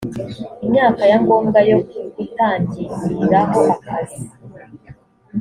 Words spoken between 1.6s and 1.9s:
yo